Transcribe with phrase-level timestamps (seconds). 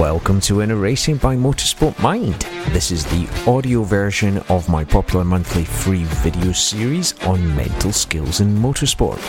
[0.00, 2.46] Welcome to Inner Racing by Motorsport Mind.
[2.70, 8.40] This is the audio version of my popular monthly free video series on mental skills
[8.40, 9.20] in motorsport.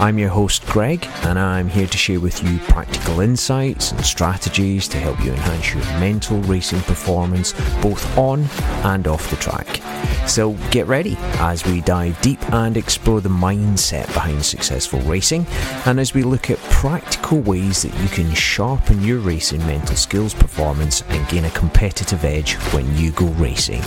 [0.00, 4.86] I'm your host, Greg, and I'm here to share with you practical insights and strategies
[4.88, 8.44] to help you enhance your mental racing performance both on
[8.84, 9.80] and off the track.
[10.28, 15.46] So get ready as we dive deep and explore the mindset behind successful racing,
[15.84, 20.34] and as we look at practical ways that you can sharpen your racing mental skills
[20.34, 23.80] performance and gain a competitive edge when you go racing.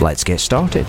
[0.00, 0.86] Let's get started.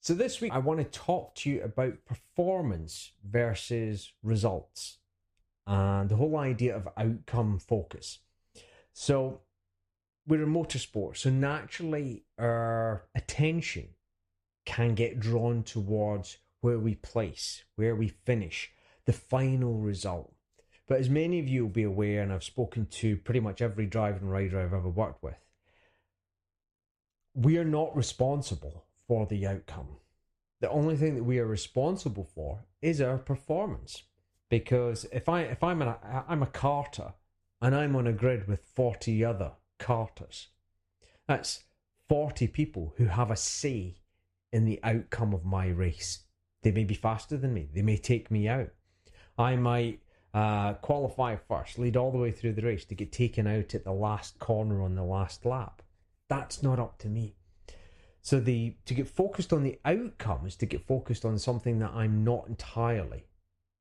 [0.00, 4.98] So, this week I want to talk to you about performance versus results
[5.66, 8.20] and the whole idea of outcome focus.
[8.92, 9.40] So,
[10.26, 13.88] we're in motorsport, so naturally our attention
[14.64, 18.70] can get drawn towards where we place, where we finish,
[19.04, 20.32] the final result.
[20.86, 23.86] But as many of you will be aware, and I've spoken to pretty much every
[23.86, 25.38] driver and rider I've ever worked with,
[27.34, 29.96] we are not responsible for the outcome.
[30.60, 34.04] The only thing that we are responsible for is our performance.
[34.50, 37.14] Because if I if I'm a I'm a karter
[37.60, 40.46] and I'm on a grid with 40 other karters,
[41.26, 41.64] that's
[42.08, 43.96] 40 people who have a say
[44.52, 46.20] in the outcome of my race.
[46.62, 47.68] They may be faster than me.
[47.72, 48.70] They may take me out.
[49.36, 50.00] I might
[50.34, 53.84] uh, qualify first, lead all the way through the race to get taken out at
[53.84, 55.82] the last corner on the last lap.
[56.28, 57.37] That's not up to me.
[58.22, 61.92] So the to get focused on the outcome is to get focused on something that
[61.94, 63.24] I'm not entirely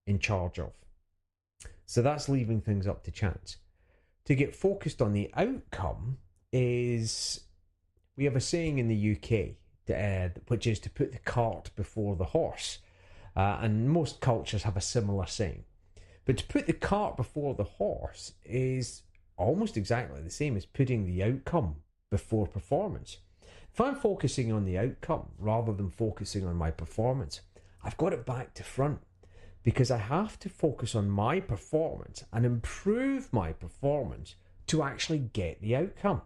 [0.05, 0.71] in charge of.
[1.85, 3.57] So that's leaving things up to chance.
[4.25, 6.17] To get focused on the outcome
[6.51, 7.41] is
[8.16, 9.56] we have a saying in the UK,
[9.95, 12.79] uh, which is to put the cart before the horse.
[13.35, 15.63] Uh, and most cultures have a similar saying.
[16.25, 19.03] But to put the cart before the horse is
[19.38, 21.75] almost exactly the same as putting the outcome
[22.09, 23.17] before performance.
[23.77, 27.41] If I'm focusing on the outcome rather than focusing on my performance,
[27.83, 28.97] I've got it back to front
[29.61, 34.33] because I have to focus on my performance and improve my performance
[34.65, 36.23] to actually get the outcome.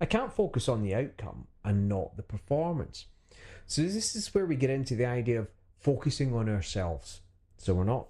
[0.00, 3.06] I can't focus on the outcome and not the performance.
[3.66, 5.48] So, this is where we get into the idea of
[5.80, 7.22] focusing on ourselves.
[7.56, 8.06] So, we're not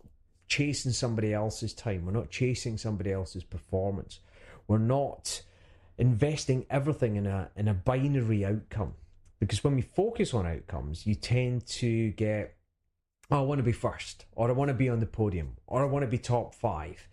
[0.46, 4.20] chasing somebody else's time, we're not chasing somebody else's performance,
[4.68, 5.40] we're not
[5.98, 8.94] investing everything in a in a binary outcome.
[9.40, 12.56] Because when we focus on outcomes, you tend to get,
[13.30, 15.82] oh, I want to be first, or I want to be on the podium, or
[15.82, 17.08] I want to be top five.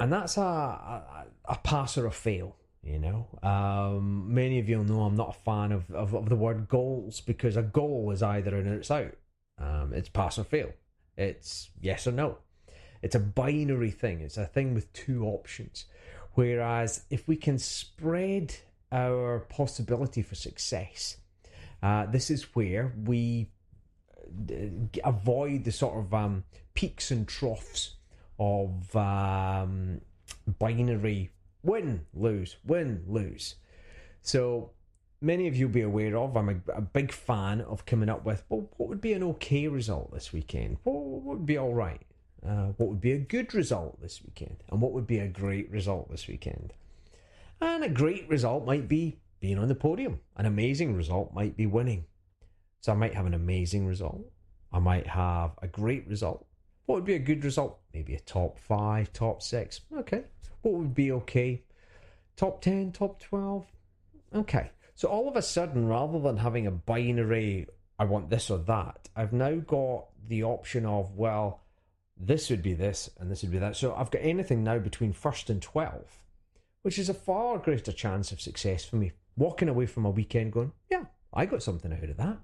[0.00, 3.28] And that's a, a, a pass or a fail, you know.
[3.42, 7.20] Um, many of you know I'm not a fan of, of, of, the word goals
[7.20, 9.14] because a goal is either in or it's out.
[9.58, 10.72] Um, it's pass or fail.
[11.16, 12.38] It's yes or no.
[13.02, 14.20] It's a binary thing.
[14.20, 15.84] It's a thing with two options.
[16.34, 18.54] Whereas if we can spread
[18.92, 21.16] our possibility for success,
[21.82, 23.50] uh, this is where we
[24.50, 24.54] uh,
[25.04, 27.94] avoid the sort of um, peaks and troughs
[28.38, 30.00] of um,
[30.58, 31.30] binary
[31.62, 33.56] win, lose, win, lose.
[34.22, 34.70] So
[35.20, 38.24] many of you will be aware of, I'm a, a, big fan of coming up
[38.24, 40.78] with, well, what would be an okay result this weekend?
[40.84, 42.00] What, what would be all right?
[42.46, 45.70] Uh, what would be a good result this weekend, and what would be a great
[45.70, 46.72] result this weekend.
[47.60, 50.20] And a great result might be being on the podium.
[50.36, 52.06] An amazing result might be winning.
[52.80, 54.22] So I might have an amazing result.
[54.72, 56.46] I might have a great result.
[56.86, 57.78] What would be a good result?
[57.92, 59.82] Maybe a top five, top six.
[59.96, 60.24] Okay.
[60.62, 61.62] What would be okay?
[62.36, 63.66] Top 10, top 12.
[64.34, 64.70] Okay.
[64.94, 67.66] So all of a sudden, rather than having a binary,
[67.98, 71.60] I want this or that, I've now got the option of, well,
[72.20, 73.76] this would be this and this would be that.
[73.76, 76.18] So I've got anything now between first and 12,
[76.82, 79.12] which is a far greater chance of success for me.
[79.36, 82.38] Walking away from a weekend going, yeah, I got something out of that.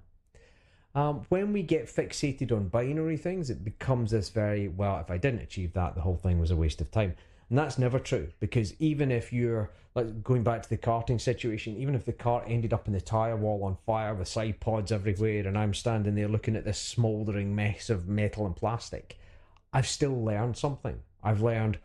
[0.95, 5.17] Um, when we get fixated on binary things, it becomes this very, well, if I
[5.17, 7.15] didn't achieve that, the whole thing was a waste of time.
[7.49, 11.77] And that's never true because even if you're like going back to the karting situation,
[11.77, 14.91] even if the kart ended up in the tyre wall on fire with side pods
[14.91, 19.17] everywhere, and I'm standing there looking at this smouldering mess of metal and plastic,
[19.77, 20.97] I've still learned something.
[21.21, 21.77] I've learned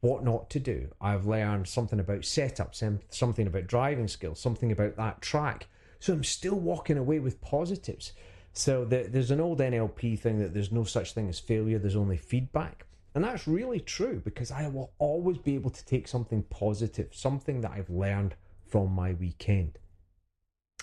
[0.00, 0.88] what not to do.
[0.98, 5.66] I've learned something about setup, something about driving skills, something about that track.
[6.00, 8.12] So I'm still walking away with positives.
[8.54, 11.96] So the, there's an old NLP thing that there's no such thing as failure, there's
[11.96, 12.86] only feedback.
[13.14, 17.60] And that's really true because I will always be able to take something positive, something
[17.60, 18.36] that I've learned
[18.66, 19.78] from my weekend.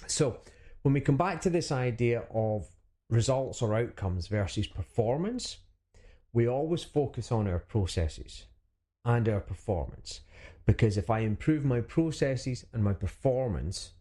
[0.06, 0.38] So,
[0.84, 2.68] when we come back to this idea of
[3.10, 5.58] results or outcomes versus performance,
[6.33, 8.45] we always focus on our processes
[9.04, 10.22] and our performance.
[10.66, 13.94] Because if I improve my processes and my performance,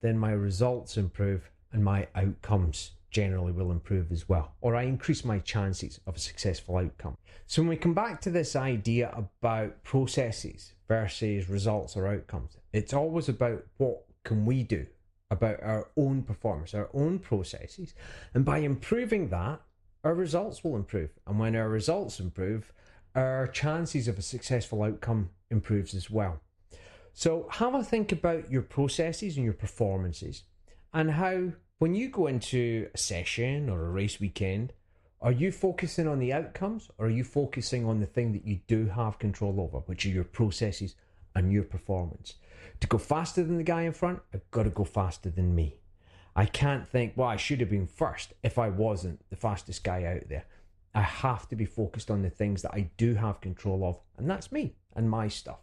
[0.00, 5.24] then my results improve and my outcomes generally will improve as well, or I increase
[5.24, 7.16] my chances of a successful outcome.
[7.46, 12.94] So, when we come back to this idea about processes versus results or outcomes, it's
[12.94, 14.86] always about what can we do
[15.30, 17.94] about our own performance, our own processes,
[18.34, 19.60] and by improving that,
[20.04, 21.10] our results will improve.
[21.26, 22.72] And when our results improve,
[23.14, 26.40] our chances of a successful outcome improves as well.
[27.14, 30.44] So, have a think about your processes and your performances
[30.94, 34.72] and how when you go into a session or a race weekend,
[35.20, 38.60] are you focusing on the outcomes or are you focusing on the thing that you
[38.66, 40.94] do have control over, which are your processes
[41.34, 42.34] and your performance?
[42.80, 45.76] To go faster than the guy in front, I've got to go faster than me.
[46.34, 50.04] I can't think, well, I should have been first if I wasn't the fastest guy
[50.04, 50.44] out there.
[50.94, 54.28] I have to be focused on the things that I do have control of, and
[54.28, 55.60] that's me and my stuff.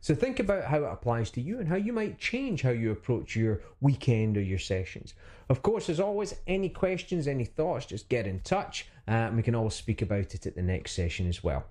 [0.00, 2.90] So think about how it applies to you and how you might change how you
[2.90, 5.14] approach your weekend or your sessions.
[5.48, 9.42] Of course, as always, any questions, any thoughts, just get in touch uh, and we
[9.42, 11.64] can always speak about it at the next session as well.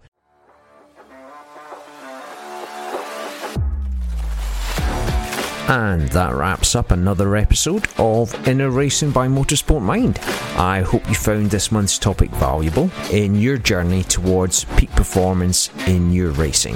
[5.68, 10.20] And that wraps up another episode of Inner Racing by Motorsport Mind.
[10.58, 16.12] I hope you found this month's topic valuable in your journey towards peak performance in
[16.12, 16.76] your racing.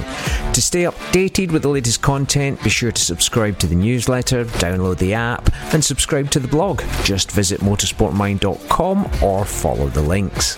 [0.53, 4.99] To stay updated with the latest content, be sure to subscribe to the newsletter, download
[4.99, 6.81] the app, and subscribe to the blog.
[7.03, 10.57] Just visit motorsportmind.com or follow the links.